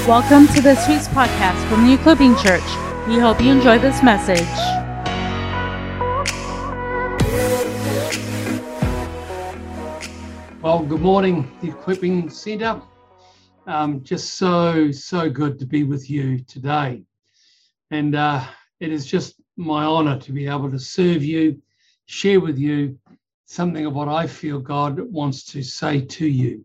[0.00, 2.64] Welcome to this week's Podcast from the Equipping Church.
[3.06, 4.40] We hope you enjoy this message.
[10.60, 12.82] Well, good morning, the Equipping Centre.
[13.68, 17.04] Um, just so, so good to be with you today.
[17.92, 18.44] And uh,
[18.80, 21.62] it is just my honour to be able to serve you,
[22.06, 22.98] share with you
[23.46, 26.64] something of what I feel God wants to say to you.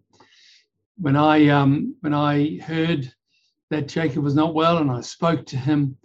[0.98, 3.14] When I um, when I heard
[3.70, 5.98] that Jacob was not well and I spoke to him,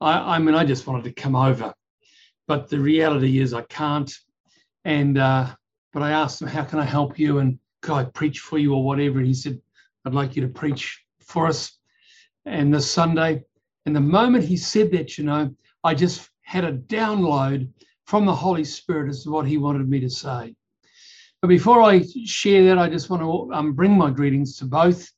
[0.00, 1.72] I, I mean I just wanted to come over,
[2.46, 4.12] but the reality is I can't.
[4.84, 5.54] And uh,
[5.92, 7.38] but I asked him, how can I help you?
[7.38, 9.18] And could I preach for you or whatever?
[9.18, 9.60] And he said,
[10.04, 11.78] I'd like you to preach for us.
[12.44, 13.42] And this Sunday,
[13.86, 17.68] and the moment he said that, you know, I just had a download
[18.04, 20.54] from the Holy Spirit as to what he wanted me to say.
[21.42, 25.10] But before I share that, I just want to um, bring my greetings to both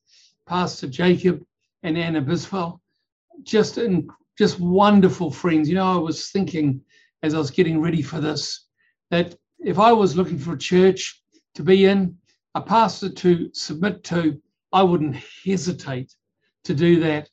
[0.46, 1.42] Pastor Jacob
[1.82, 2.80] and Anna Biswell.
[3.42, 5.68] Just in, just wonderful friends.
[5.68, 6.80] You know, I was thinking
[7.22, 8.66] as I was getting ready for this
[9.10, 11.22] that if I was looking for a church
[11.54, 12.16] to be in,
[12.54, 14.40] a pastor to submit to,
[14.72, 16.14] I wouldn't hesitate
[16.64, 17.28] to do that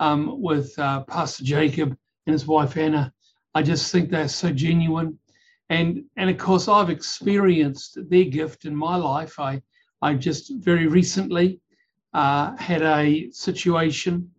[0.00, 3.12] um, with uh, Pastor Jacob and his wife Anna.
[3.54, 5.18] I just think they're so genuine,
[5.68, 9.38] and and of course I've experienced their gift in my life.
[9.38, 9.60] I
[10.02, 11.60] I just very recently
[12.12, 14.30] uh, had a situation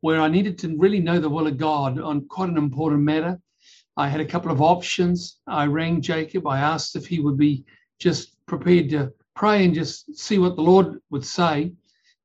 [0.00, 3.40] where I needed to really know the will of God on quite an important matter.
[3.96, 5.38] I had a couple of options.
[5.46, 6.46] I rang Jacob.
[6.46, 7.64] I asked if he would be
[7.98, 11.72] just prepared to pray and just see what the Lord would say.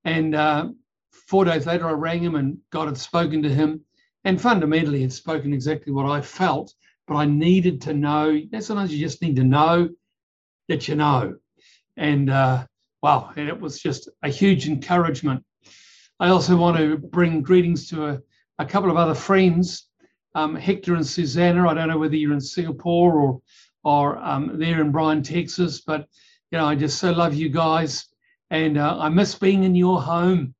[0.05, 0.69] And uh,
[1.11, 3.81] four days later, I rang him, and God had spoken to him,
[4.23, 6.73] and fundamentally had spoken exactly what I felt.
[7.07, 8.39] But I needed to know.
[8.59, 9.89] Sometimes you just need to know
[10.69, 11.35] that you know.
[11.97, 12.65] And uh,
[13.03, 15.43] wow, it was just a huge encouragement.
[16.21, 18.21] I also want to bring greetings to a,
[18.59, 19.89] a couple of other friends
[20.35, 21.67] um, Hector and Susanna.
[21.67, 23.41] I don't know whether you're in Singapore or
[23.85, 26.07] or um, there in Bryan, Texas, but
[26.51, 28.07] you know I just so love you guys,
[28.49, 30.55] and uh, I miss being in your home.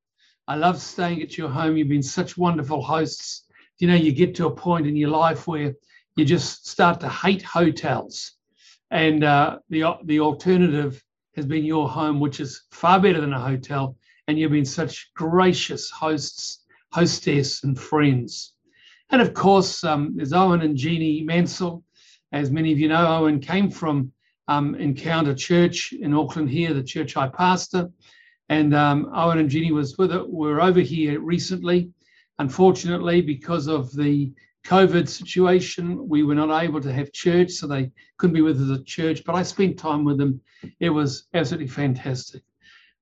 [0.48, 1.78] I love staying at your home.
[1.78, 3.46] You've been such wonderful hosts.
[3.80, 5.74] You know, you get to a point in your life where
[6.18, 8.34] you just start to hate hotels,
[8.92, 11.02] and uh, the the alternative
[11.36, 13.98] has been your home, which is far better than a hotel.
[14.28, 18.54] And you've been such gracious hosts, hostess, and friends.
[19.10, 21.84] And of course, um, there's Owen and Jeannie Mansell.
[22.32, 24.12] As many of you know, Owen came from
[24.48, 27.92] um, Encounter Church in Auckland here, the church I pastor.
[28.50, 31.92] And um, Owen and Jeannie was with it, were over here recently.
[32.40, 34.32] Unfortunately, because of the
[34.66, 38.80] COVID situation, we were not able to have church, so they couldn't be with us
[38.80, 39.24] at church.
[39.26, 40.40] But I spent time with them.
[40.80, 42.44] It was absolutely fantastic.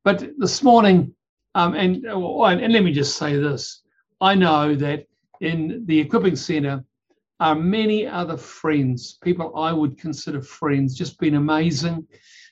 [0.04, 1.14] But this morning,
[1.54, 3.84] um, and, and let me just say this
[4.20, 5.06] I know that
[5.42, 6.84] in the Equipping Centre
[7.40, 12.08] are many other friends, people I would consider friends, just been amazing.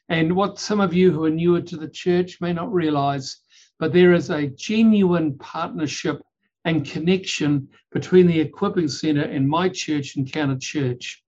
[0.10, 3.38] And what some of you who are newer to the church may not realize,
[3.78, 6.22] but there is a genuine partnership
[6.66, 11.24] and connection between the Equipping Centre and my church, Encounter Church.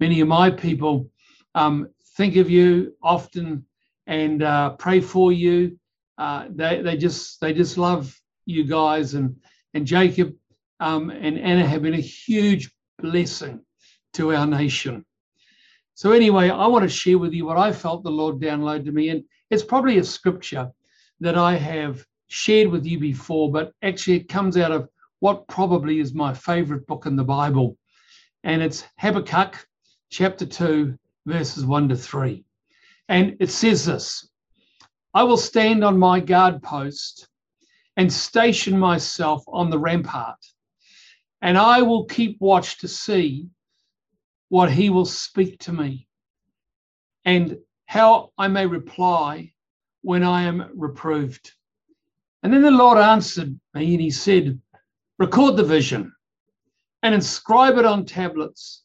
[0.00, 1.10] Many of my people
[1.54, 3.66] um, think of you often
[4.06, 5.78] and uh, pray for you.
[6.16, 9.36] Uh, they, they just they just love you guys and
[9.74, 10.34] and Jacob
[10.80, 13.60] um, and Anna have been a huge blessing
[14.14, 15.04] to our nation.
[15.94, 18.92] So, anyway, I want to share with you what I felt the Lord downloaded to
[18.92, 19.08] me.
[19.08, 20.70] And it's probably a scripture
[21.20, 24.88] that I have shared with you before, but actually it comes out of
[25.20, 27.76] what probably is my favorite book in the Bible.
[28.44, 29.66] And it's Habakkuk
[30.10, 30.96] chapter 2,
[31.26, 32.44] verses 1 to 3.
[33.08, 34.28] And it says this
[35.14, 37.28] I will stand on my guard post
[37.96, 40.38] and station myself on the rampart
[41.40, 43.48] and I will keep watch to see
[44.48, 46.08] what he will speak to me
[47.24, 49.52] and how I may reply
[50.02, 51.52] when I am reproved.
[52.42, 54.60] And then the Lord answered me and he said,
[55.18, 56.14] Record the vision
[57.02, 58.84] and inscribe it on tablets,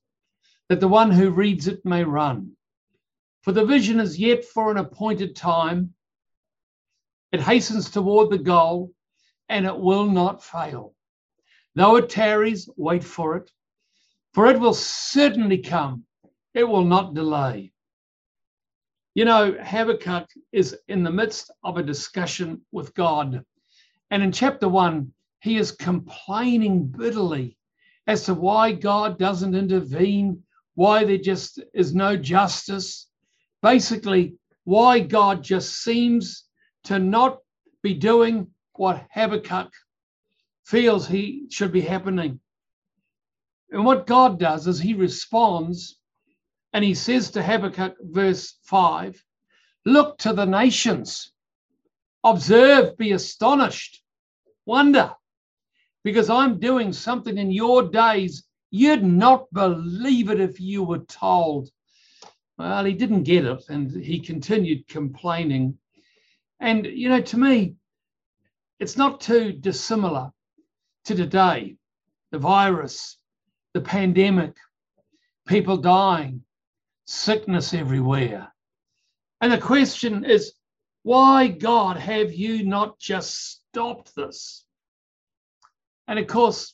[0.70, 2.54] that the one who reads it may run.
[3.42, 5.94] For the vision is yet for an appointed time.
[7.32, 8.94] It hastens toward the goal
[9.50, 10.96] and it will not fail.
[11.76, 13.52] Though it tarries, wait for it,
[14.34, 16.06] for it will certainly come.
[16.54, 17.73] It will not delay.
[19.16, 23.46] You know, Habakkuk is in the midst of a discussion with God.
[24.10, 27.58] And in chapter one, he is complaining bitterly
[28.08, 30.44] as to why God doesn't intervene,
[30.74, 33.08] why there just is no justice.
[33.62, 36.46] Basically, why God just seems
[36.86, 37.38] to not
[37.84, 39.72] be doing what Habakkuk
[40.66, 42.40] feels he should be happening.
[43.70, 46.00] And what God does is he responds
[46.74, 49.24] and he says to Habakkuk, verse 5
[49.86, 51.32] Look to the nations,
[52.24, 54.02] observe, be astonished,
[54.66, 55.14] wonder,
[56.04, 61.70] because I'm doing something in your days you'd not believe it if you were told.
[62.58, 65.78] Well, he didn't get it and he continued complaining.
[66.60, 67.76] And, you know, to me,
[68.80, 70.32] it's not too dissimilar
[71.06, 71.76] to today
[72.32, 73.18] the virus,
[73.74, 74.56] the pandemic,
[75.46, 76.44] people dying,
[77.06, 78.52] sickness everywhere.
[79.42, 80.54] And the question is,
[81.04, 84.66] why, God, have you not just stopped this?
[86.08, 86.74] And of course,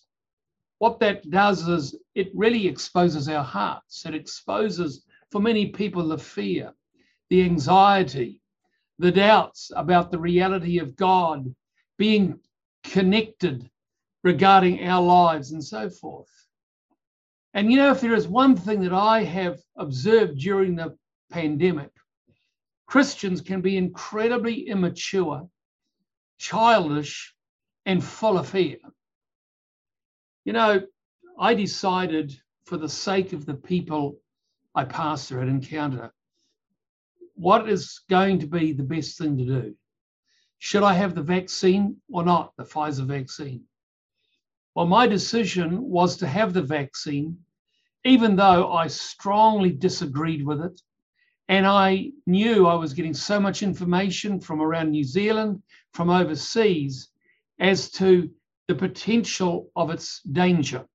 [0.77, 4.05] what that does is it really exposes our hearts.
[4.05, 6.73] It exposes for many people the fear,
[7.29, 8.41] the anxiety,
[8.97, 11.53] the doubts about the reality of God
[11.97, 12.39] being
[12.83, 13.69] connected
[14.23, 16.29] regarding our lives and so forth.
[17.53, 20.97] And you know, if there is one thing that I have observed during the
[21.31, 21.91] pandemic,
[22.85, 25.47] Christians can be incredibly immature,
[26.37, 27.33] childish,
[27.85, 28.77] and full of fear.
[30.45, 30.81] You know,
[31.39, 34.19] I decided for the sake of the people
[34.75, 36.13] I pastor at Encounter,
[37.35, 39.75] what is going to be the best thing to do?
[40.59, 43.63] Should I have the vaccine or not, the Pfizer vaccine?
[44.79, 47.37] Well, my decision was to have the vaccine,
[48.05, 50.81] even though I strongly disagreed with it.
[51.49, 55.61] And I knew I was getting so much information from around New Zealand,
[55.91, 57.09] from overseas,
[57.59, 58.31] as to
[58.69, 60.87] the potential of its danger.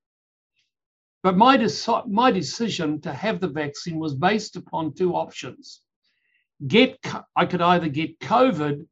[1.23, 5.83] But my, deci- my decision to have the vaccine was based upon two options.
[6.67, 6.99] Get,
[7.37, 8.87] I could either get COVID,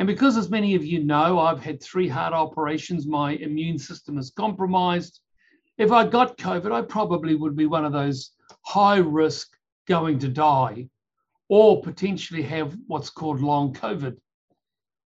[0.00, 4.16] and because, as many of you know, I've had three heart operations, my immune system
[4.16, 5.20] is compromised.
[5.76, 8.30] If I got COVID, I probably would be one of those
[8.62, 9.50] high risk
[9.86, 10.88] going to die,
[11.50, 14.16] or potentially have what's called long COVID.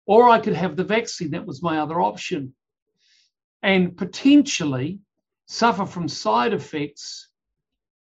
[0.07, 2.53] Or I could have the vaccine, that was my other option,
[3.63, 4.99] and potentially
[5.47, 7.29] suffer from side effects,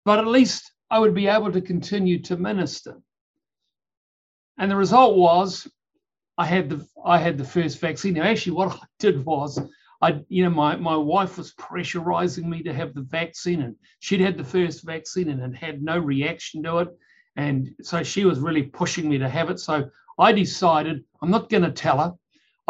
[0.06, 3.02] but at least I would be able to continue to minister.
[4.58, 5.68] And the result was
[6.39, 8.13] I had the I had the first vaccine.
[8.13, 9.59] Now, actually, what I did was
[10.01, 14.21] I, you know, my, my wife was pressurizing me to have the vaccine, and she'd
[14.21, 16.88] had the first vaccine and had had no reaction to it.
[17.36, 19.59] And so she was really pushing me to have it.
[19.59, 22.13] So I decided I'm not going to tell her.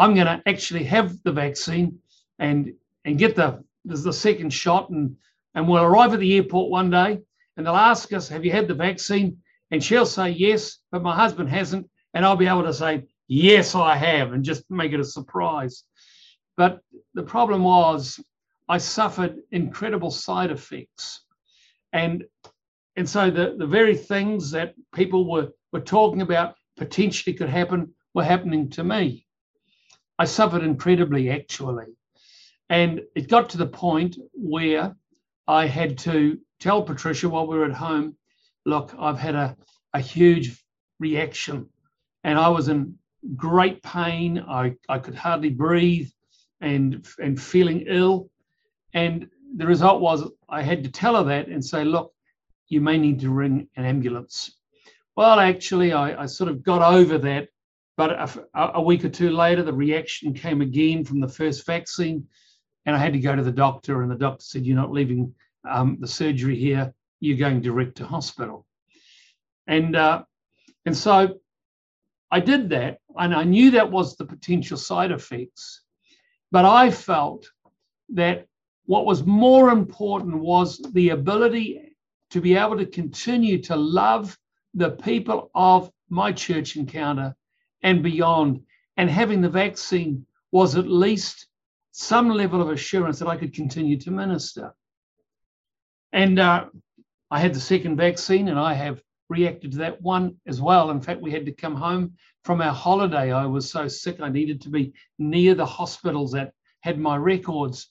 [0.00, 1.98] I'm going to actually have the vaccine
[2.40, 2.72] and
[3.04, 5.16] and get the there's the second shot and
[5.54, 7.20] and we'll arrive at the airport one day
[7.56, 9.38] and they'll ask us, have you had the vaccine?
[9.70, 11.88] And she'll say yes, but my husband hasn't.
[12.14, 15.84] And I'll be able to say, yes, I have, and just make it a surprise.
[16.56, 16.80] But
[17.14, 18.18] the problem was
[18.68, 21.22] I suffered incredible side effects.
[21.92, 22.24] And
[22.96, 27.94] and so the, the very things that people were, were talking about potentially could happen
[28.14, 29.26] were happening to me.
[30.18, 31.86] I suffered incredibly, actually.
[32.68, 34.94] And it got to the point where
[35.46, 38.16] I had to tell Patricia while we were at home,
[38.66, 39.56] look, I've had a,
[39.94, 40.62] a huge
[40.98, 41.68] reaction
[42.24, 42.96] and I was in
[43.36, 44.44] great pain.
[44.48, 46.10] I, I could hardly breathe
[46.60, 48.30] and, and feeling ill.
[48.94, 52.12] And the result was I had to tell her that and say, look,
[52.68, 54.56] you may need to ring an ambulance.
[55.16, 57.48] Well, actually, I, I sort of got over that.
[57.96, 62.26] But a, a week or two later, the reaction came again from the first vaccine
[62.86, 65.34] and I had to go to the doctor, and the doctor said, "You're not leaving
[65.68, 66.92] um, the surgery here.
[67.20, 68.66] You're going direct to hospital."
[69.66, 70.24] And uh,
[70.86, 71.36] and so
[72.30, 75.82] I did that, and I knew that was the potential side effects,
[76.52, 77.50] but I felt
[78.10, 78.46] that
[78.86, 81.96] what was more important was the ability
[82.30, 84.36] to be able to continue to love
[84.74, 87.34] the people of my church encounter
[87.82, 88.62] and beyond,
[88.96, 91.46] and having the vaccine was at least
[91.92, 94.74] some level of assurance that I could continue to minister.
[96.12, 96.66] And uh,
[97.30, 100.90] I had the second vaccine and I have reacted to that one as well.
[100.90, 102.12] In fact, we had to come home
[102.44, 103.32] from our holiday.
[103.32, 107.88] I was so sick, I needed to be near the hospitals that had my records.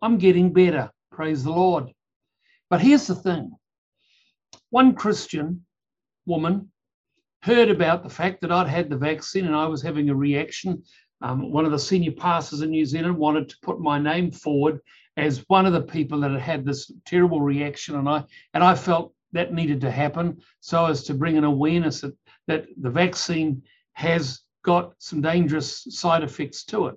[0.00, 1.92] I'm getting better, praise the Lord.
[2.70, 3.52] But here's the thing
[4.70, 5.66] one Christian
[6.24, 6.70] woman
[7.42, 10.82] heard about the fact that I'd had the vaccine and I was having a reaction
[11.22, 14.80] um, one of the senior pastors in New Zealand wanted to put my name forward
[15.16, 18.74] as one of the people that had had this terrible reaction, and I and I
[18.74, 22.16] felt that needed to happen so as to bring an awareness that
[22.46, 23.62] that the vaccine
[23.92, 26.96] has got some dangerous side effects to it.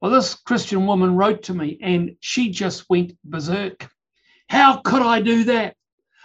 [0.00, 3.88] Well, this Christian woman wrote to me and she just went berserk.
[4.48, 5.76] How could I do that?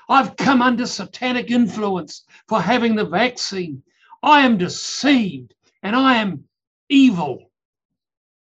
[0.09, 3.83] I've come under satanic influence for having the vaccine.
[4.23, 6.45] I am deceived and I am
[6.89, 7.51] evil.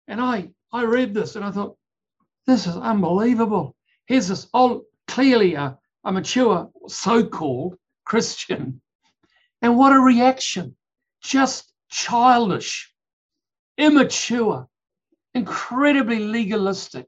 [0.08, 1.78] And I, I read this and I thought,
[2.48, 3.76] this is unbelievable.
[4.06, 8.82] Here's this old, clearly a, a mature, so called Christian.
[9.62, 10.76] And what a reaction.
[11.22, 12.92] Just childish,
[13.78, 14.68] immature,
[15.34, 17.08] incredibly legalistic,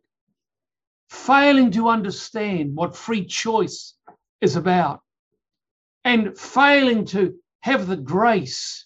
[1.09, 3.95] failing to understand what free choice
[4.41, 5.01] is about,
[6.03, 8.85] and failing to have the grace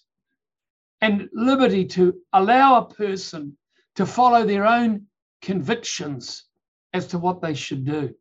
[1.00, 3.56] and liberty to allow a person
[3.96, 5.06] to follow their own
[5.42, 6.44] convictions
[6.92, 8.14] as to what they should do.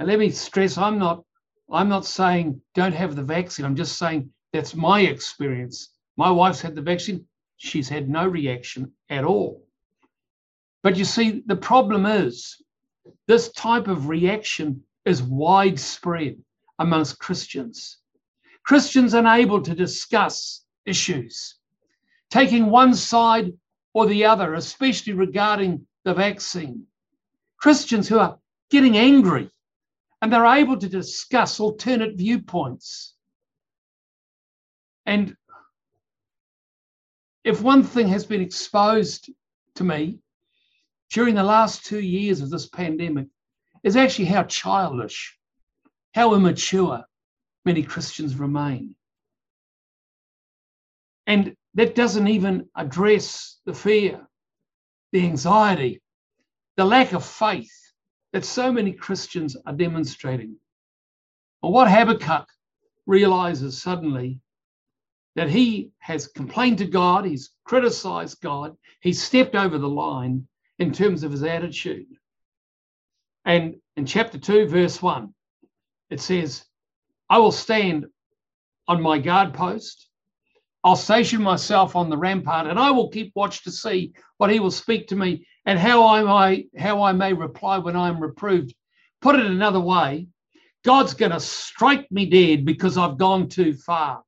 [0.00, 1.24] And let me stress, I'm not,
[1.70, 3.66] I'm not saying don't have the vaccine.
[3.66, 5.90] I'm just saying that's my experience.
[6.16, 7.26] My wife's had the vaccine.
[7.58, 9.62] She's had no reaction at all.
[10.82, 12.62] But you see, the problem is
[13.28, 16.42] this type of reaction is widespread
[16.78, 17.98] amongst Christians.
[18.64, 21.56] Christians unable to discuss issues,
[22.30, 23.52] taking one side
[23.92, 26.86] or the other, especially regarding the vaccine.
[27.58, 28.38] Christians who are
[28.70, 29.50] getting angry
[30.22, 33.14] and they're able to discuss alternate viewpoints.
[35.06, 35.34] And
[37.42, 39.30] if one thing has been exposed
[39.76, 40.20] to me
[41.10, 43.26] during the last two years of this pandemic
[43.82, 45.38] is actually how childish,
[46.14, 47.02] how immature
[47.64, 48.94] many Christians remain.
[51.26, 54.26] And that doesn't even address the fear,
[55.12, 56.02] the anxiety,
[56.76, 57.72] the lack of faith
[58.32, 60.56] that so many Christians are demonstrating.
[61.62, 62.46] Well, what Habakkuk
[63.06, 64.40] realizes suddenly
[65.36, 70.46] that he has complained to God, he's criticized God, he's stepped over the line
[70.78, 72.06] in terms of his attitude.
[73.44, 75.32] And in chapter 2, verse 1,
[76.10, 76.64] it says,
[77.28, 78.06] I will stand
[78.88, 80.08] on my guard post.
[80.82, 84.60] I'll station myself on the rampart, and I will keep watch to see what he
[84.60, 88.20] will speak to me and how I may, how I may reply when I am
[88.20, 88.74] reproved.
[89.20, 90.28] Put it another way,
[90.84, 94.22] God's going to strike me dead because I've gone too far.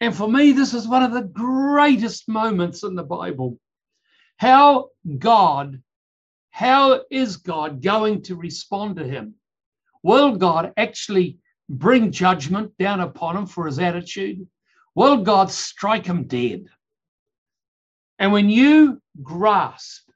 [0.00, 3.58] And for me, this is one of the greatest moments in the Bible.
[4.38, 4.88] How
[5.18, 5.80] God,
[6.50, 9.34] how is God going to respond to him?
[10.02, 11.38] Will God actually
[11.68, 14.46] bring judgment down upon him for his attitude?
[14.94, 16.66] Will God strike him dead?
[18.18, 20.09] And when you grasp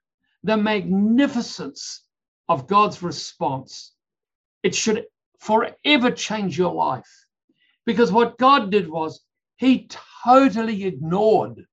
[0.44, 2.04] the magnificence
[2.48, 3.92] of God's response,
[4.62, 5.06] it should
[5.40, 7.10] forever change your life.
[7.86, 9.24] Because what God did was
[9.56, 9.88] he
[10.24, 11.66] totally ignored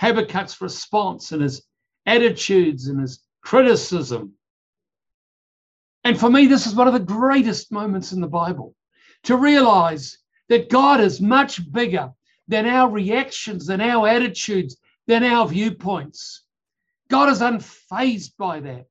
[0.00, 1.62] Habakkuk's response and his
[2.04, 4.32] attitudes and his criticism.
[6.04, 8.74] And for me, this is one of the greatest moments in the Bible
[9.24, 10.18] to realize
[10.48, 12.12] that God is much bigger
[12.46, 14.76] than our reactions, than our attitudes,
[15.08, 16.45] than our viewpoints.
[17.08, 18.86] God is unfazed by that.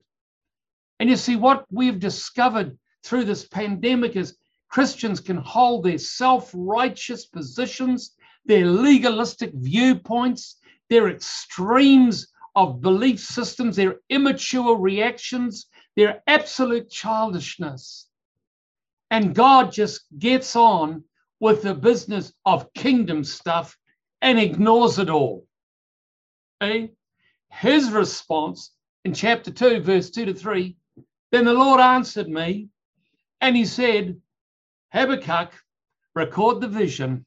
[0.99, 4.37] And you see, what we've discovered through this pandemic is
[4.69, 13.75] Christians can hold their self righteous positions, their legalistic viewpoints, their extremes of belief systems,
[13.75, 18.07] their immature reactions, their absolute childishness.
[19.11, 21.03] And God just gets on
[21.39, 23.77] with the business of kingdom stuff
[24.21, 25.45] and ignores it all.
[26.61, 26.94] Okay?
[27.59, 30.75] His response in chapter 2, verse 2 to 3
[31.31, 32.67] Then the Lord answered me,
[33.39, 34.21] and he said,
[34.91, 35.53] Habakkuk,
[36.13, 37.25] record the vision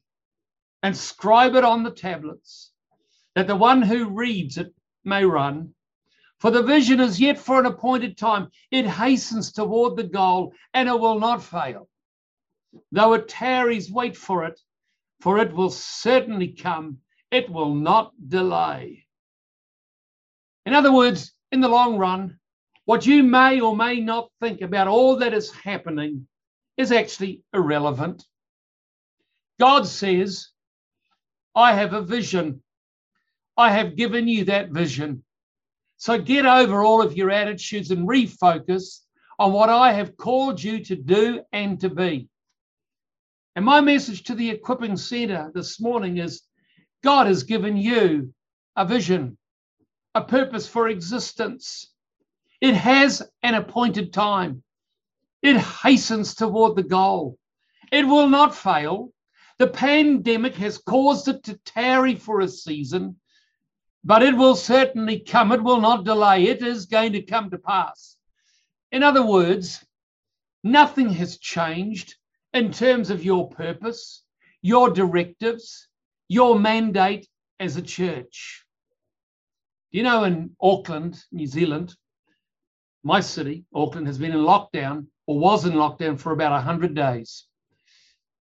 [0.83, 2.71] and scribe it on the tablets
[3.33, 4.71] that the one who reads it
[5.03, 5.73] may run.
[6.37, 8.51] For the vision is yet for an appointed time.
[8.69, 11.89] It hastens toward the goal and it will not fail.
[12.91, 14.59] Though it tarries, wait for it,
[15.21, 16.99] for it will certainly come.
[17.31, 19.07] It will not delay.
[20.69, 22.37] In other words, in the long run,
[22.85, 26.27] what you may or may not think about all that is happening
[26.77, 28.23] is actually irrelevant.
[29.59, 30.49] God says,
[31.55, 32.61] I have a vision
[33.57, 35.23] I have given you that vision.
[35.97, 38.99] So get over all of your attitudes and refocus
[39.39, 42.29] on what I have called you to do and to be.
[43.55, 46.43] And my message to the Equipping Center this morning is
[47.03, 48.35] God has given you
[48.75, 49.38] a vision,
[50.15, 51.91] a purpose for existence.
[52.61, 54.63] It has an appointed time,
[55.41, 57.37] it hastens toward the goal.
[57.91, 59.13] It will not fail.
[59.57, 63.19] The pandemic has caused it to tarry for a season,
[64.03, 65.51] but it will certainly come.
[65.51, 66.47] It will not delay.
[66.47, 68.15] It is going to come to pass.
[68.91, 69.83] In other words,
[70.63, 72.15] nothing has changed
[72.53, 74.23] in terms of your purpose,
[74.61, 75.87] your directives,
[76.27, 77.27] your mandate
[77.59, 78.65] as a church.
[79.91, 81.95] You know, in Auckland, New Zealand,
[83.03, 87.45] my city, Auckland, has been in lockdown or was in lockdown for about 100 days.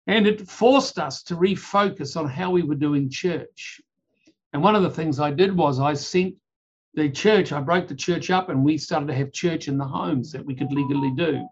[0.07, 3.81] And it forced us to refocus on how we were doing church.
[4.53, 6.35] And one of the things I did was I sent
[6.95, 9.85] the church, I broke the church up and we started to have church in the
[9.85, 11.49] homes that we could legally do.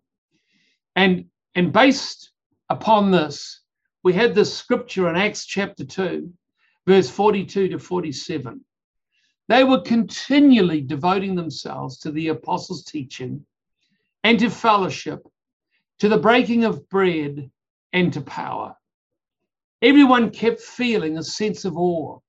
[0.94, 2.30] And, and based
[2.68, 3.62] upon this,
[4.04, 6.32] we had this scripture in Acts chapter 2,
[6.86, 8.64] verse 42 to 47.
[9.50, 13.44] They were continually devoting themselves to the apostles' teaching
[14.22, 15.26] and to fellowship,
[15.98, 17.50] to the breaking of bread
[17.92, 18.76] and to power.
[19.82, 22.20] Everyone kept feeling a sense of awe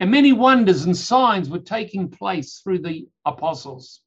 [0.00, 4.00] and many wonders and signs were taking place through the apostles.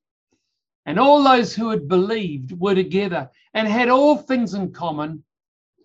[0.87, 5.23] And all those who had believed were together and had all things in common.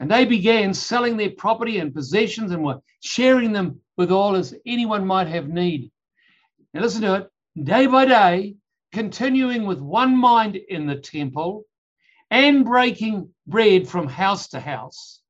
[0.00, 4.55] And they began selling their property and possessions and were sharing them with all as
[4.64, 5.91] anyone might have need.
[6.75, 7.31] Now, listen to it
[7.62, 8.57] day by day,
[8.93, 11.64] continuing with one mind in the temple
[12.31, 15.23] and breaking bread from house to house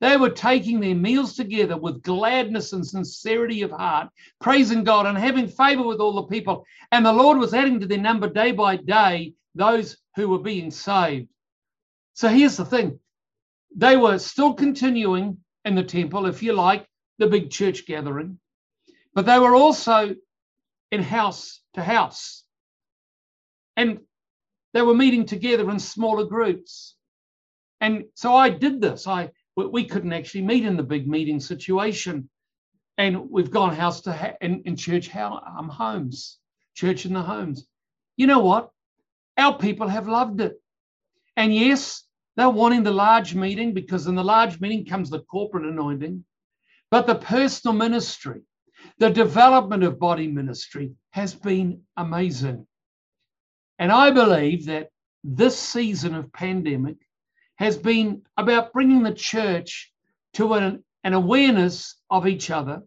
[0.00, 4.08] they were taking their meals together with gladness and sincerity of heart,
[4.40, 6.64] praising God and having favor with all the people.
[6.90, 10.70] And the Lord was adding to their number day by day those who were being
[10.70, 11.28] saved.
[12.14, 12.98] So here's the thing
[13.76, 16.86] they were still continuing in the temple, if you like,
[17.18, 18.38] the big church gathering,
[19.14, 20.16] but they were also
[20.90, 22.44] in house to house.
[23.76, 24.00] And
[24.72, 26.96] they were meeting together in smaller groups.
[27.80, 29.06] And so I did this.
[29.06, 32.30] I we couldn't actually meet in the big meeting situation.
[32.96, 36.38] And we've gone house to ha- in, in church how, um, homes,
[36.74, 37.66] church in the homes.
[38.16, 38.70] You know what?
[39.36, 40.60] Our people have loved it.
[41.36, 42.04] And yes,
[42.36, 46.24] they're wanting the large meeting because in the large meeting comes the corporate anointing.
[46.90, 48.42] But the personal ministry,
[48.98, 52.66] the development of body ministry has been amazing.
[53.78, 54.90] And I believe that
[55.24, 56.96] this season of pandemic
[57.56, 59.92] has been about bringing the church
[60.34, 62.82] to an, an awareness of each other,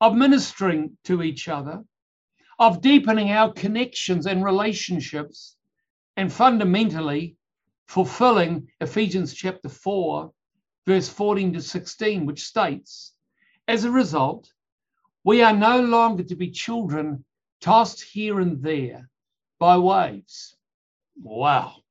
[0.00, 1.84] of ministering to each other,
[2.58, 5.56] of deepening our connections and relationships,
[6.16, 7.36] and fundamentally
[7.86, 10.32] fulfilling Ephesians chapter 4,
[10.86, 13.12] verse 14 to 16, which states,
[13.66, 14.52] As a result,
[15.28, 17.22] we are no longer to be children
[17.60, 19.10] tossed here and there
[19.58, 20.56] by waves.
[21.22, 21.82] Wow.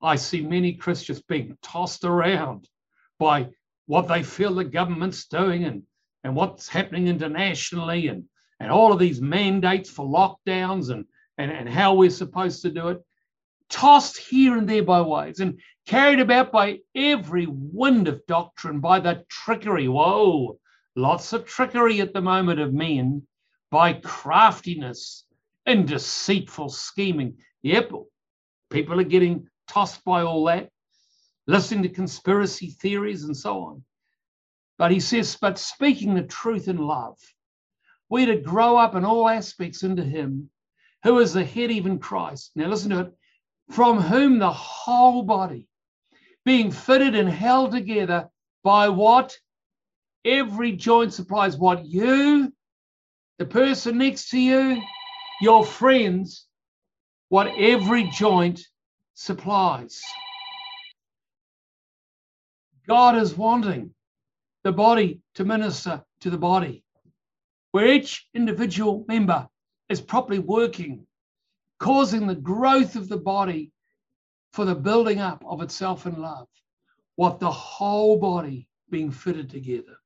[0.00, 2.68] I see many Christians being tossed around
[3.18, 3.48] by
[3.86, 5.82] what they feel the government's doing and,
[6.22, 8.26] and what's happening internationally and,
[8.60, 11.06] and all of these mandates for lockdowns and,
[11.38, 13.00] and, and how we're supposed to do it.
[13.70, 19.00] Tossed here and there by waves and carried about by every wind of doctrine, by
[19.00, 19.88] the trickery.
[19.88, 20.60] Whoa,
[20.96, 23.26] lots of trickery at the moment of men,
[23.70, 25.24] by craftiness
[25.64, 27.38] and deceitful scheming.
[27.62, 27.92] Yep,
[28.70, 30.70] people are getting tossed by all that,
[31.46, 33.84] listening to conspiracy theories and so on.
[34.78, 37.18] But he says, but speaking the truth in love,
[38.08, 40.50] we're to grow up in all aspects into him
[41.04, 42.52] who is the head, even Christ.
[42.54, 43.12] Now listen to it.
[43.70, 45.66] From whom the whole body,
[46.44, 48.28] being fitted and held together
[48.62, 49.36] by what
[50.24, 52.52] every joint supplies, what you,
[53.38, 54.80] the person next to you,
[55.40, 56.46] your friends,
[57.28, 58.60] what every joint
[59.14, 60.00] supplies.
[62.86, 63.94] God is wanting
[64.64, 66.84] the body to minister to the body,
[67.70, 69.48] where each individual member
[69.88, 71.06] is properly working,
[71.78, 73.72] causing the growth of the body
[74.52, 76.48] for the building up of itself in love,
[77.16, 79.96] what the whole body being fitted together.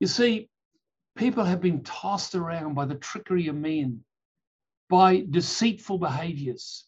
[0.00, 0.48] You see,
[1.14, 4.02] people have been tossed around by the trickery of men,
[4.88, 6.86] by deceitful behaviors,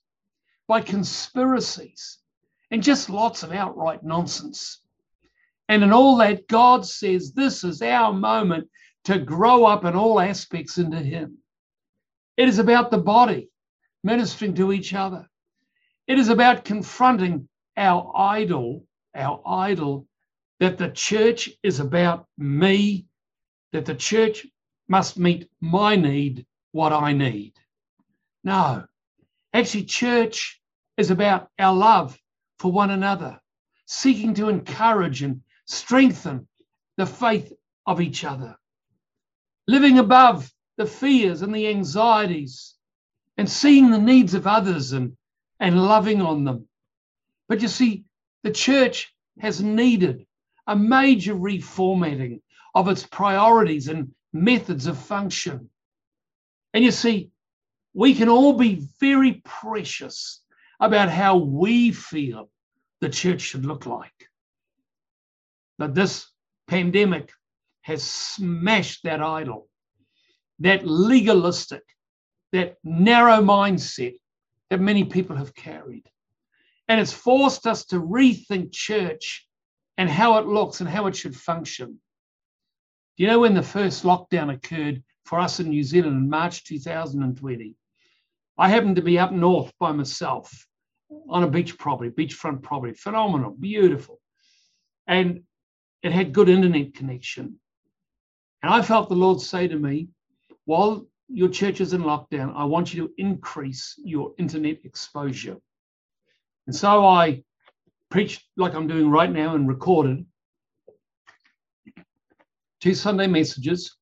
[0.66, 2.18] by conspiracies
[2.70, 4.80] and just lots of outright nonsense.
[5.68, 8.68] And in all that, God says this is our moment
[9.04, 11.38] to grow up in all aspects into Him.
[12.36, 13.50] It is about the body
[14.02, 15.28] ministering to each other.
[16.06, 20.06] It is about confronting our idol, our idol,
[20.62, 23.04] that the church is about me,
[23.72, 24.46] that the church
[24.86, 27.54] must meet my need, what I need.
[28.44, 28.84] No,
[29.52, 30.62] actually, church
[30.96, 32.16] is about our love
[32.60, 33.40] for one another,
[33.86, 36.46] seeking to encourage and strengthen
[36.96, 37.52] the faith
[37.84, 38.56] of each other,
[39.66, 42.76] living above the fears and the anxieties
[43.36, 45.16] and seeing the needs of others and,
[45.58, 46.68] and loving on them.
[47.48, 48.04] But you see,
[48.44, 50.24] the church has needed
[50.66, 52.40] a major reformatting
[52.74, 55.68] of its priorities and methods of function.
[56.74, 57.30] And you see,
[57.94, 60.40] we can all be very precious
[60.80, 62.50] about how we feel
[63.00, 64.30] the church should look like.
[65.78, 66.26] But this
[66.68, 67.30] pandemic
[67.82, 69.68] has smashed that idol,
[70.60, 71.82] that legalistic,
[72.52, 74.14] that narrow mindset
[74.70, 76.08] that many people have carried.
[76.88, 79.46] And it's forced us to rethink church
[80.02, 82.00] and how it looks and how it should function.
[83.16, 86.64] Do you know when the first lockdown occurred for us in New Zealand in March
[86.64, 87.76] 2020?
[88.58, 90.66] I happened to be up north by myself
[91.28, 94.18] on a beach property, beachfront property, phenomenal, beautiful.
[95.06, 95.44] And
[96.02, 97.60] it had good internet connection.
[98.60, 100.08] And I felt the Lord say to me,
[100.64, 105.58] while your church is in lockdown, I want you to increase your internet exposure.
[106.66, 107.44] And so I
[108.12, 110.26] preached like I'm doing right now and recorded
[112.82, 113.96] two Sunday messages.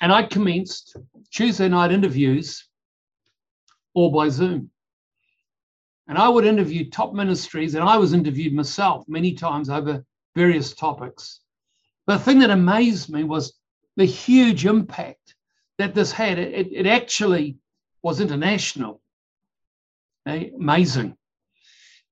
[0.00, 0.96] And I commenced
[1.30, 2.66] Tuesday night interviews
[3.92, 4.70] all by Zoom.
[6.08, 10.02] And I would interview top ministries, and I was interviewed myself many times over
[10.34, 11.40] various topics.
[12.06, 13.52] But the thing that amazed me was
[13.96, 15.34] the huge impact
[15.76, 16.38] that this had.
[16.38, 17.58] It, it actually
[18.02, 19.02] was international.
[20.26, 21.18] Amazing.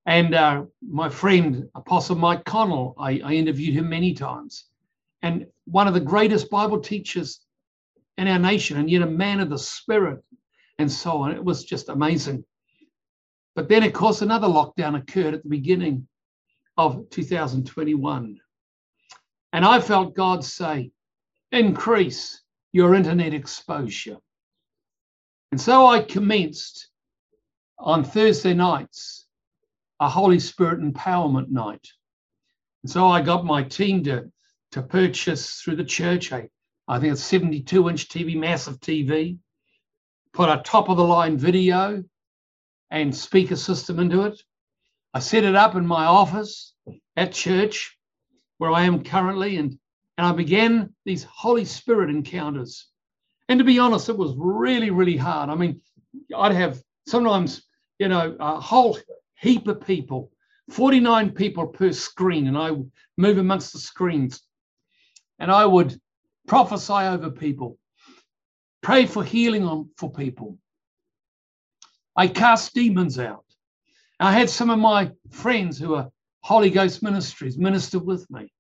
[0.07, 4.65] And uh, my friend, Apostle Mike Connell, I, I interviewed him many times.
[5.23, 7.41] And one of the greatest Bible teachers
[8.17, 10.23] in our nation, and yet a man of the Spirit,
[10.81, 11.33] and so on.
[11.33, 12.45] It was just amazing.
[13.55, 16.09] But then, of course, another lockdown occurred at the beginning
[16.77, 18.41] of 2021.
[19.53, 20.91] And I felt God say,
[21.53, 24.17] increase your internet exposure.
[25.53, 26.89] And so I commenced
[27.79, 29.27] on Thursday nights
[30.01, 31.87] a Holy Spirit empowerment night.
[32.83, 34.33] And so I got my team to,
[34.73, 36.49] to purchase through the church a,
[36.89, 39.39] I think it's 72 inch TV, massive TV,
[40.33, 42.03] put a top of the line video
[42.91, 44.43] and speaker system into it.
[45.13, 46.73] I set it up in my office
[47.17, 47.97] at church
[48.59, 49.79] where I am currently, and,
[50.19, 52.89] and I began these Holy Spirit encounters.
[53.49, 55.51] And to be honest, it was really, really hard.
[55.51, 55.81] I mean,
[56.37, 57.63] I'd have sometimes,
[57.99, 58.99] you know, a whole
[59.41, 60.31] heap of people,
[60.71, 62.73] 49 people per screen, and I
[63.17, 64.43] move amongst the screens.
[65.39, 65.99] And I would
[66.47, 67.79] prophesy over people,
[68.83, 70.59] pray for healing on, for people.
[72.15, 73.45] I cast demons out.
[74.19, 76.11] I had some of my friends who are
[76.43, 78.53] Holy Ghost ministries minister with me.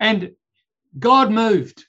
[0.00, 0.32] And
[0.98, 1.86] God moved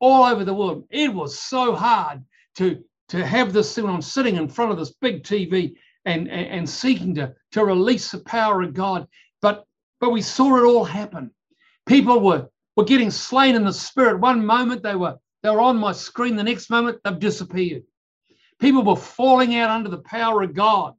[0.00, 0.86] all over the world.
[0.90, 2.24] It was so hard
[2.56, 3.86] to, to have this thing.
[3.86, 5.74] I'm sitting in front of this big TV
[6.08, 9.06] and, and, and seeking to, to release the power of God.
[9.42, 9.64] But
[10.00, 11.32] but we saw it all happen.
[11.86, 14.20] People were, were getting slain in the spirit.
[14.20, 17.82] One moment they were they were on my screen, the next moment they've disappeared.
[18.58, 20.94] People were falling out under the power of God.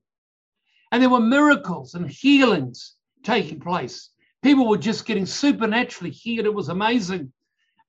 [0.91, 4.11] And there were miracles and healings taking place.
[4.41, 6.45] People were just getting supernaturally healed.
[6.45, 7.33] It was amazing.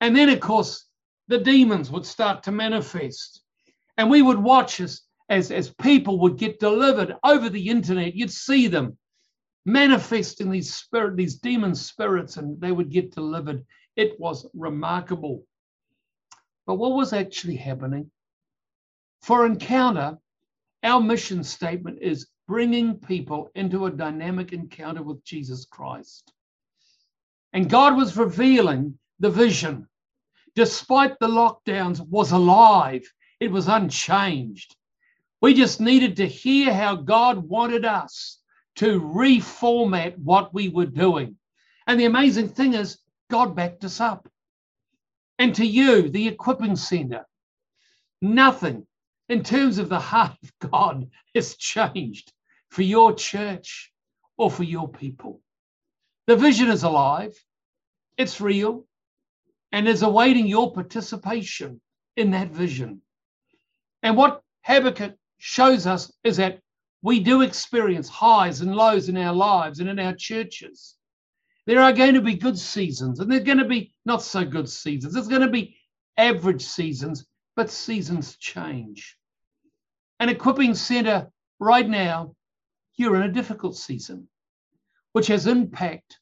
[0.00, 0.86] And then, of course,
[1.28, 3.42] the demons would start to manifest.
[3.96, 8.16] And we would watch as, as, as people would get delivered over the internet.
[8.16, 8.98] You'd see them
[9.64, 13.64] manifesting these spirit, these demon spirits, and they would get delivered.
[13.96, 15.46] It was remarkable.
[16.66, 18.10] But what was actually happening?
[19.22, 20.18] For Encounter,
[20.82, 26.32] our mission statement is bringing people into a dynamic encounter with Jesus Christ.
[27.52, 29.86] And God was revealing the vision.
[30.56, 33.02] Despite the lockdowns, was alive.
[33.38, 34.74] It was unchanged.
[35.40, 38.38] We just needed to hear how God wanted us
[38.76, 41.36] to reformat what we were doing.
[41.86, 42.98] And the amazing thing is,
[43.30, 44.28] God backed us up.
[45.38, 47.26] And to you, the equipping center,
[48.20, 48.86] nothing
[49.28, 52.32] in terms of the heart of God has changed
[52.68, 53.92] for your church
[54.36, 55.40] or for your people.
[56.26, 57.34] The vision is alive,
[58.16, 58.86] it's real,
[59.72, 61.80] and is awaiting your participation
[62.16, 63.00] in that vision.
[64.02, 66.60] And what Habakkuk shows us is that
[67.02, 70.96] we do experience highs and lows in our lives and in our churches.
[71.66, 74.68] There are going to be good seasons and there's going to be not so good
[74.68, 75.14] seasons.
[75.14, 75.76] There's going to be
[76.18, 77.26] average seasons,
[77.56, 79.16] but seasons change.
[80.20, 82.34] An equipping center right now,
[82.96, 84.28] you're in a difficult season,
[85.12, 86.18] which has impact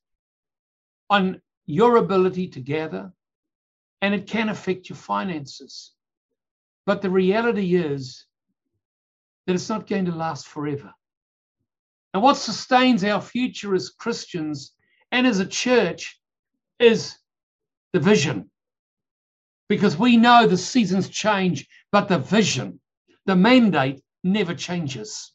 [1.11, 3.13] on your ability to gather,
[4.01, 5.93] and it can affect your finances.
[6.87, 8.28] But the reality is
[9.49, 10.93] that it's not going to last forever.
[12.13, 14.75] And what sustains our future as Christians
[15.11, 16.21] and as a church
[16.79, 17.17] is
[17.95, 18.51] the vision.
[19.71, 22.79] Because we know the seasons change, but the vision,
[23.25, 25.33] the mandate never changes.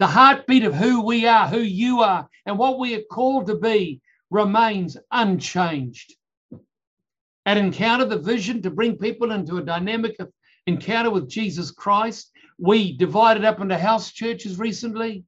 [0.00, 3.54] The heartbeat of who we are, who you are, and what we are called to
[3.54, 6.12] be remains unchanged.
[7.46, 10.16] At Encounter, the vision to bring people into a dynamic
[10.66, 12.32] encounter with Jesus Christ.
[12.58, 15.24] We divided up into house churches recently,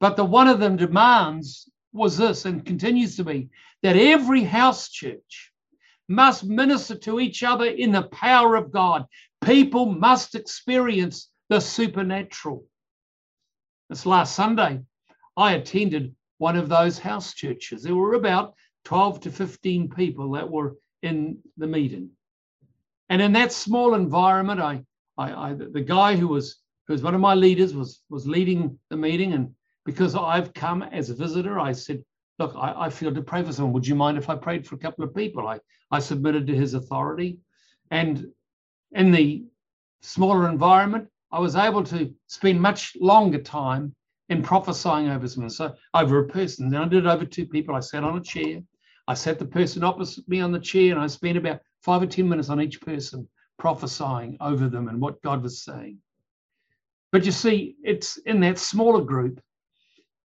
[0.00, 3.48] but the one of them demands was this and continues to be
[3.82, 5.52] that every house church
[6.08, 9.06] must minister to each other in the power of God.
[9.44, 12.64] People must experience the supernatural.
[13.88, 14.82] This last Sunday,
[15.36, 17.82] I attended one of those house churches.
[17.82, 22.10] There were about 12 to 15 people that were in the meeting.
[23.08, 24.84] And in that small environment, I,
[25.18, 28.78] I, I the guy who was who was one of my leaders was was leading
[28.90, 32.04] the meeting, and because I've come as a visitor, I said,
[32.38, 33.72] "Look, I, I feel to pray for someone.
[33.72, 36.54] Would you mind if I prayed for a couple of people?" I I submitted to
[36.54, 37.38] his authority,
[37.90, 38.26] and
[38.92, 39.46] in the
[40.00, 43.94] smaller environment, I was able to spend much longer time
[44.28, 45.50] in prophesying over someone.
[45.50, 47.74] So over a person, then I did it over two people.
[47.74, 48.62] I sat on a chair.
[49.08, 52.06] I sat the person opposite me on the chair, and I spent about five or
[52.06, 55.98] 10 minutes on each person, prophesying over them and what God was saying.
[57.12, 59.40] But you see, it's in that smaller group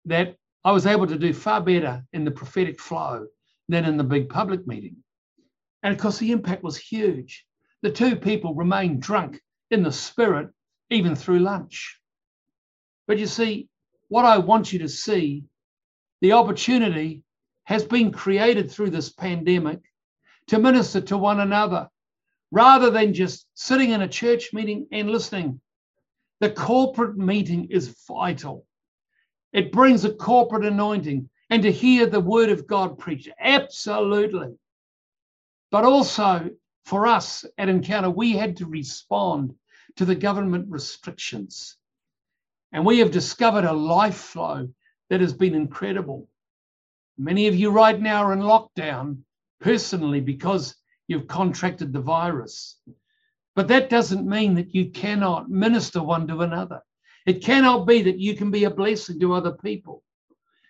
[0.05, 3.27] that I was able to do far better in the prophetic flow
[3.67, 4.97] than in the big public meeting.
[5.83, 7.45] And of course, the impact was huge.
[7.81, 10.49] The two people remained drunk in the spirit
[10.89, 11.99] even through lunch.
[13.07, 13.69] But you see,
[14.09, 15.43] what I want you to see,
[16.21, 17.23] the opportunity
[17.65, 19.79] has been created through this pandemic
[20.47, 21.89] to minister to one another
[22.51, 25.59] rather than just sitting in a church meeting and listening.
[26.39, 28.65] The corporate meeting is vital.
[29.53, 33.29] It brings a corporate anointing and to hear the word of God preached.
[33.39, 34.55] Absolutely.
[35.71, 36.49] But also
[36.85, 39.55] for us at Encounter, we had to respond
[39.95, 41.75] to the government restrictions.
[42.71, 44.69] And we have discovered a life flow
[45.09, 46.27] that has been incredible.
[47.17, 49.19] Many of you right now are in lockdown
[49.59, 50.75] personally because
[51.07, 52.77] you've contracted the virus.
[53.55, 56.81] But that doesn't mean that you cannot minister one to another.
[57.25, 60.03] It cannot be that you can be a blessing to other people.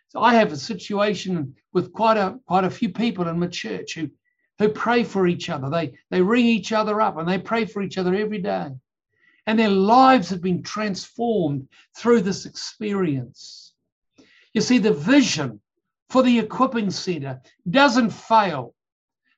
[0.10, 3.96] So I have a situation with quite a quite a few people in my church
[3.96, 4.10] who
[4.58, 5.70] who pray for each other.
[5.70, 8.70] They they ring each other up and they pray for each other every day.
[9.46, 13.74] And their lives have been transformed through this experience.
[14.54, 15.62] You see, the vision
[16.10, 18.74] for the equipping center doesn't fail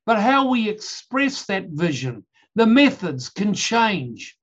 [0.10, 4.36] but how we express that vision, the methods can change.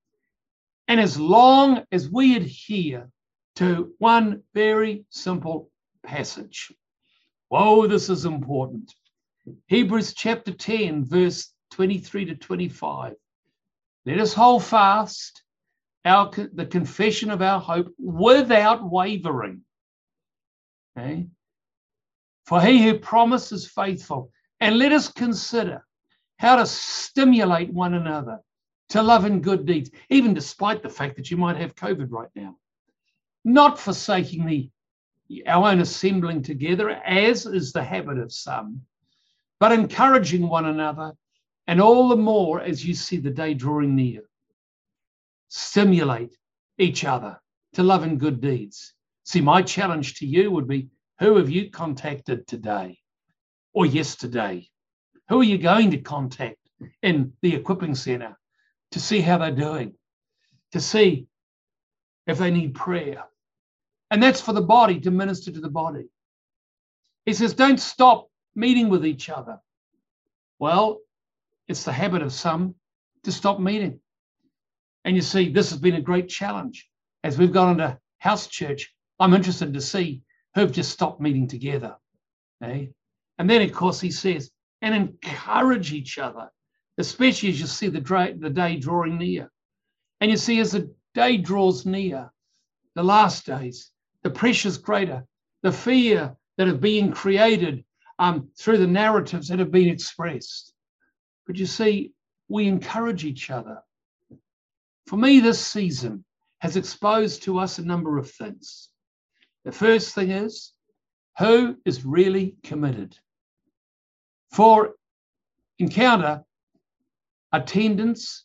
[0.86, 3.10] And as long as we adhere
[3.56, 5.68] to one very simple
[6.04, 6.72] passage,
[7.48, 8.94] whoa, this is important.
[9.66, 13.14] Hebrews chapter 10, verse 23 to 25.
[14.04, 15.42] Let us hold fast
[16.04, 19.62] our, the confession of our hope without wavering.
[20.96, 21.26] Okay?
[22.44, 24.30] For he who promises faithful.
[24.60, 25.84] And let us consider
[26.38, 28.40] how to stimulate one another
[28.90, 32.30] to love and good deeds, even despite the fact that you might have COVID right
[32.34, 32.56] now.
[33.44, 34.70] Not forsaking the
[35.46, 38.82] our own assembling together, as is the habit of some,
[39.58, 41.12] but encouraging one another,
[41.66, 44.22] and all the more as you see the day drawing near.
[45.48, 46.36] Stimulate
[46.78, 47.40] each other
[47.74, 48.94] to love and good deeds.
[49.24, 50.88] See, my challenge to you would be
[51.18, 52.98] who have you contacted today?
[53.76, 54.66] Or yesterday?
[55.28, 56.56] Who are you going to contact
[57.02, 58.36] in the equipping center
[58.92, 59.92] to see how they're doing,
[60.72, 61.26] to see
[62.26, 63.24] if they need prayer?
[64.10, 66.08] And that's for the body to minister to the body.
[67.26, 69.58] He says, don't stop meeting with each other.
[70.58, 71.00] Well,
[71.68, 72.76] it's the habit of some
[73.24, 74.00] to stop meeting.
[75.04, 76.88] And you see, this has been a great challenge.
[77.22, 80.22] As we've gone into house church, I'm interested to see
[80.54, 81.96] who've just stopped meeting together.
[82.62, 82.92] Okay?
[83.38, 84.50] And then, of course, he says,
[84.82, 86.50] and encourage each other,
[86.98, 89.50] especially as you see the, dra- the day drawing near.
[90.20, 92.30] And you see, as the day draws near,
[92.94, 93.90] the last days,
[94.22, 95.26] the pressures greater,
[95.62, 97.84] the fear that been created
[98.18, 100.72] um, through the narratives that have been expressed.
[101.46, 102.12] But you see,
[102.48, 103.82] we encourage each other.
[105.06, 106.24] For me, this season
[106.60, 108.88] has exposed to us a number of things.
[109.64, 110.72] The first thing is
[111.38, 113.18] who is really committed?
[114.52, 114.94] For
[115.78, 116.44] encounter,
[117.52, 118.44] attendance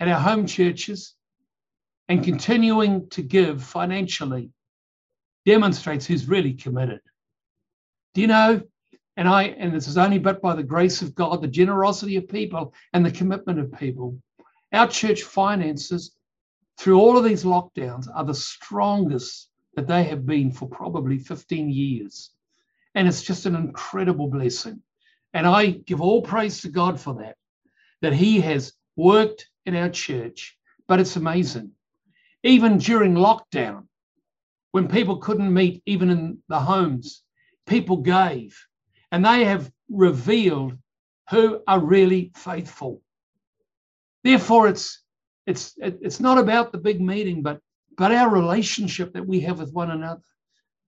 [0.00, 1.14] at our home churches
[2.08, 4.50] and continuing to give financially
[5.44, 7.00] demonstrates who's really committed.
[8.14, 8.62] Do you know?
[9.16, 12.28] And I, and this is only but by the grace of God, the generosity of
[12.28, 14.16] people and the commitment of people.
[14.72, 16.14] Our church finances
[16.78, 21.68] through all of these lockdowns are the strongest that they have been for probably 15
[21.68, 22.30] years.
[22.98, 24.82] And it's just an incredible blessing.
[25.32, 27.36] And I give all praise to God for that,
[28.02, 30.58] that He has worked in our church.
[30.88, 31.70] But it's amazing.
[32.42, 33.86] Even during lockdown,
[34.72, 37.22] when people couldn't meet, even in the homes,
[37.68, 38.58] people gave.
[39.12, 40.76] And they have revealed
[41.30, 43.00] who are really faithful.
[44.24, 45.04] Therefore, it's
[45.46, 47.60] it's it's not about the big meeting, but
[47.96, 50.28] but our relationship that we have with one another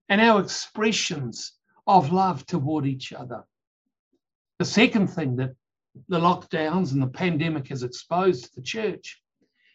[0.09, 1.53] and our expressions
[1.97, 3.43] of love toward each other.
[4.61, 5.55] The second thing that
[6.09, 9.21] the lockdowns and the pandemic has exposed to the church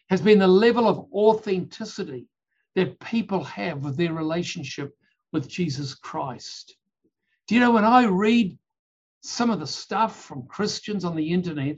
[0.08, 2.26] has been the level of authenticity
[2.74, 4.96] that people have with their relationship
[5.32, 6.74] with Jesus Christ.
[7.46, 8.58] Do you know when I read
[9.20, 11.76] some of the stuff from Christians on the internet,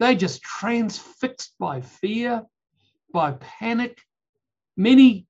[0.00, 2.42] they just transfixed by fear,
[3.12, 4.02] by panic,
[4.76, 5.26] many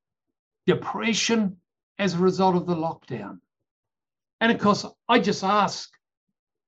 [0.66, 1.58] depression
[1.98, 3.38] as a result of the lockdown.
[4.40, 5.90] And of course, I just ask,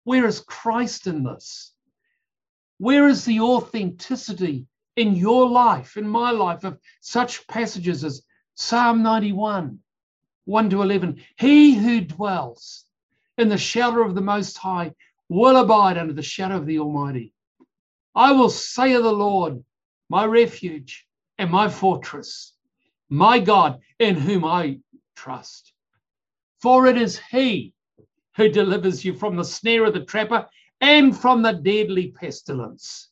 [0.05, 1.73] where is Christ in this?
[2.79, 8.23] Where is the authenticity in your life, in my life, of such passages as
[8.55, 9.79] Psalm 91,
[10.45, 11.23] 1 to 11?
[11.39, 12.87] He who dwells
[13.37, 14.95] in the shelter of the Most High
[15.29, 17.33] will abide under the shadow of the Almighty.
[18.15, 19.63] I will say of the Lord,
[20.09, 22.55] my refuge and my fortress,
[23.09, 24.81] my God, in whom I
[25.15, 25.73] trust.
[26.61, 27.73] For it is He
[28.37, 30.49] who delivers you from the snare of the trapper
[30.81, 33.09] and from the deadly pestilence.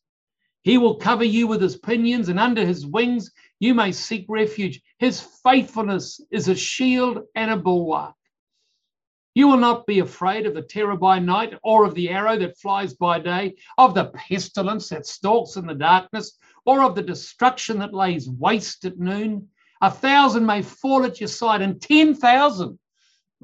[0.63, 3.31] He will cover you with his pinions, and under his wings
[3.61, 4.81] you may seek refuge.
[4.99, 8.15] His faithfulness is a shield and a bulwark.
[9.35, 12.59] You will not be afraid of the terror by night, or of the arrow that
[12.59, 17.79] flies by day, of the pestilence that stalks in the darkness, or of the destruction
[17.79, 19.49] that lays waste at noon.
[19.83, 22.79] A thousand may fall at your side, and 10,000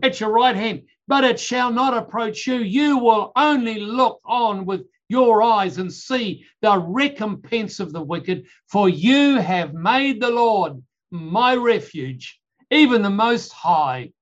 [0.03, 2.57] at your right hand, but it shall not approach you.
[2.57, 8.47] You will only look on with your eyes and see the recompense of the wicked,
[8.69, 14.13] for you have made the Lord my refuge, even the Most High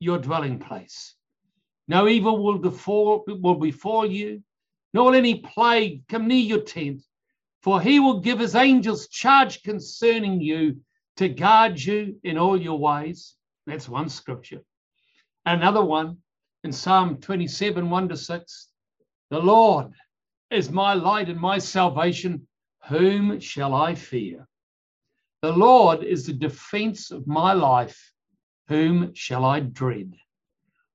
[0.00, 1.14] your dwelling place.
[1.88, 4.42] No evil will befall, will befall you,
[4.92, 7.02] nor any plague come near your tent,
[7.62, 10.80] for he will give his angels charge concerning you
[11.16, 13.34] to guard you in all your ways.
[13.66, 14.62] That's one scripture.
[15.48, 16.18] Another one
[16.62, 18.68] in Psalm 27, 1 to 6.
[19.30, 19.94] The Lord
[20.50, 22.46] is my light and my salvation.
[22.88, 24.46] Whom shall I fear?
[25.40, 28.12] The Lord is the defense of my life
[28.68, 30.12] whom shall I dread?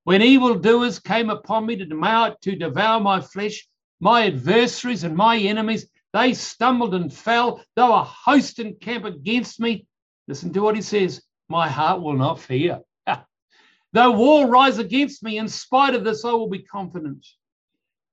[0.04, 3.68] When evildoers came upon me to devour, to devour my flesh,
[4.00, 7.60] my adversaries and my enemies, they stumbled and fell.
[7.76, 9.88] Though a host encamp against me,
[10.28, 12.82] listen to what he says, my heart will not fear.
[13.94, 17.26] Though war rise against me, in spite of this, I will be confident.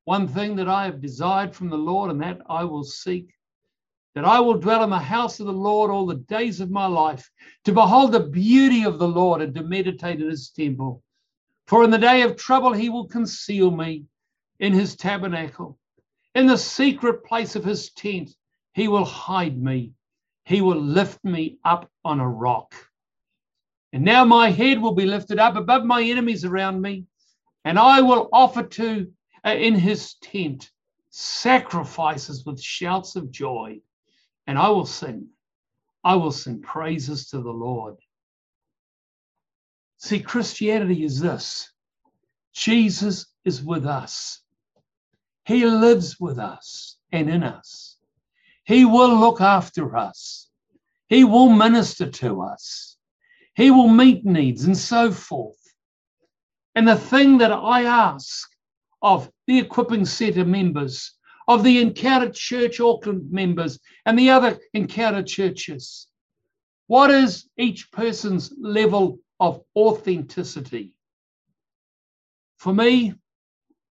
[0.04, 3.32] One thing that I have desired from the Lord, and that I will seek,
[4.14, 6.86] that I will dwell in the house of the Lord all the days of my
[6.86, 7.30] life,
[7.64, 11.02] to behold the beauty of the Lord and to meditate in his temple.
[11.66, 14.04] For in the day of trouble he will conceal me
[14.58, 15.78] in his tabernacle.
[16.34, 18.30] In the secret place of his tent
[18.74, 19.92] he will hide me.
[20.44, 22.74] He will lift me up on a rock.
[23.92, 27.06] And now my head will be lifted up above my enemies around me,
[27.64, 29.12] and I will offer to
[29.44, 30.70] uh, in his tent
[31.10, 33.80] sacrifices with shouts of joy
[34.50, 35.28] and I will sing.
[36.02, 37.96] I will sing praises to the Lord.
[39.98, 41.70] See, Christianity is this
[42.52, 44.40] Jesus is with us,
[45.44, 47.96] He lives with us and in us.
[48.64, 50.48] He will look after us,
[51.08, 52.89] He will minister to us,
[53.60, 55.60] He will meet needs, and so forth.
[56.74, 58.48] And the thing that I ask
[59.02, 61.14] of the Equipping Centre members
[61.46, 66.08] of the Encounter Church Auckland members and the other Encounter churches?
[66.86, 70.94] What is each person's level of authenticity?
[72.56, 73.12] For me,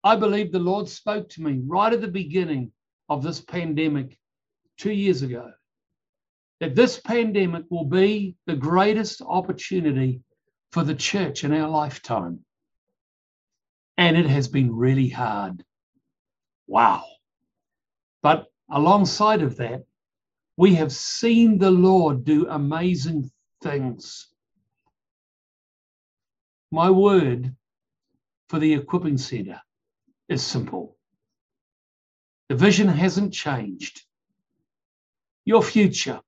[0.03, 2.73] I believe the Lord spoke to me right at the beginning
[3.11, 4.19] of this pandemic
[4.79, 5.53] two years ago
[6.61, 10.21] that this pandemic will be the greatest opportunity
[10.73, 12.45] for the church in our lifetime.
[13.97, 15.65] And it has been really hard.
[16.67, 17.05] Wow.
[18.23, 19.85] But alongside of that,
[20.59, 23.31] We have seen the Lord do amazing
[23.63, 24.27] things.
[26.73, 27.55] My word
[28.49, 29.63] for the equipping center
[30.29, 30.97] is simple.
[32.49, 34.03] The vision hasn't changed.
[35.45, 36.21] Your future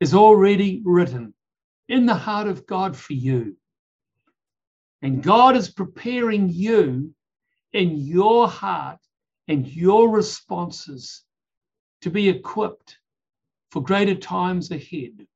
[0.00, 1.34] is already written
[1.88, 3.56] in the heart of God for you.
[5.02, 7.14] And God is preparing you
[7.72, 8.98] in your heart
[9.48, 11.22] and your responses
[12.00, 12.98] to be equipped
[13.70, 15.16] for greater times ahead.
[15.16, 15.26] Do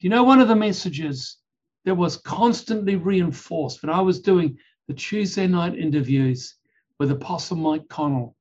[0.00, 1.36] you know one of the messages
[1.84, 4.58] that was constantly reinforced when I was doing
[4.88, 6.56] the Tuesday night interviews
[6.98, 8.36] with Apostle Mike Connell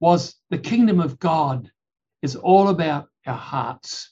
[0.00, 1.70] was the kingdom of God
[2.22, 4.10] is all about our hearts,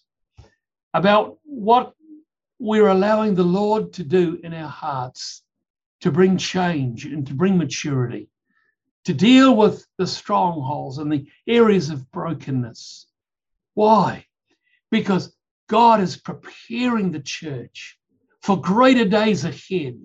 [0.94, 1.94] about what
[2.58, 5.42] we're allowing the Lord to do in our hearts
[6.00, 8.30] to bring change and to bring maturity,
[9.04, 13.06] to deal with the strongholds and the areas of brokenness.
[13.74, 14.26] Why?
[14.90, 15.34] Because
[15.68, 17.98] God is preparing the church
[18.42, 20.00] for greater days ahead.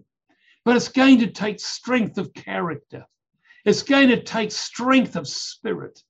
[0.65, 3.05] But it's going to take strength of character.
[3.65, 6.01] It's going to take strength of spirit.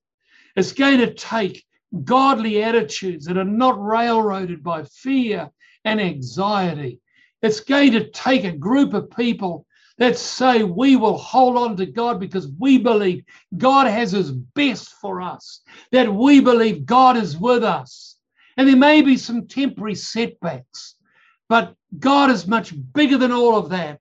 [0.55, 1.63] It's going to take
[2.03, 5.49] godly attitudes that are not railroaded by fear
[5.85, 6.99] and anxiety.
[7.41, 9.65] It's going to take a group of people
[9.97, 13.23] that say we will hold on to God because we believe
[13.57, 18.17] God has his best for us, that we believe God is with us.
[18.57, 20.95] And there may be some temporary setbacks,
[21.47, 23.99] but God is much bigger than all of that.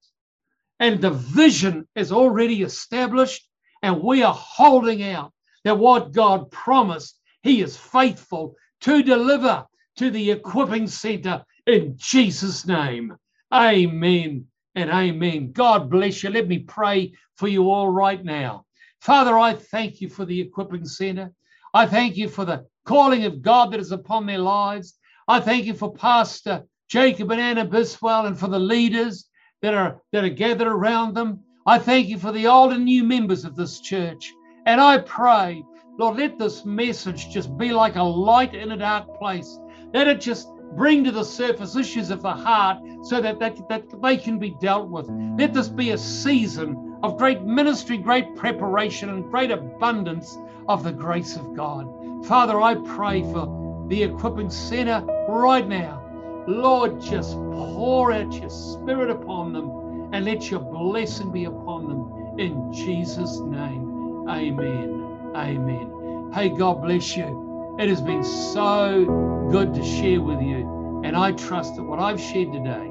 [0.80, 3.46] And the vision is already established,
[3.82, 5.32] and we are holding out
[5.64, 9.66] that what God promised, He is faithful to deliver
[9.96, 13.16] to the equipping center in Jesus' name.
[13.52, 15.52] Amen and amen.
[15.52, 16.30] God bless you.
[16.30, 18.64] Let me pray for you all right now.
[19.00, 21.32] Father, I thank you for the equipping center.
[21.74, 24.94] I thank you for the calling of God that is upon their lives.
[25.28, 29.26] I thank you for Pastor Jacob and Anna Biswell and for the leaders
[29.62, 31.40] that are that are gathered around them.
[31.66, 34.32] I thank you for the old and new members of this church.
[34.66, 35.64] And I pray,
[35.98, 39.58] Lord, let this message just be like a light in a dark place.
[39.92, 44.02] Let it just bring to the surface issues of the heart so that, that, that
[44.02, 45.08] they can be dealt with.
[45.38, 50.38] Let this be a season of great ministry, great preparation, and great abundance
[50.68, 51.86] of the grace of God.
[52.26, 55.98] Father, I pray for the equipping center right now.
[56.46, 62.38] Lord, just pour out your spirit upon them and let your blessing be upon them
[62.38, 64.26] in Jesus' name.
[64.28, 65.01] Amen.
[65.34, 66.30] Amen.
[66.34, 67.76] Hey, God bless you.
[67.78, 69.04] It has been so
[69.50, 71.00] good to share with you.
[71.04, 72.88] And I trust that what I've shared today